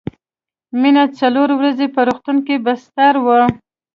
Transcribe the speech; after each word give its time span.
مينه 0.81 1.03
څلور 1.19 1.49
ورځې 1.59 1.87
په 1.95 2.01
روغتون 2.07 2.37
کې 2.47 2.55
بستر 2.65 3.13
وه 3.25 3.41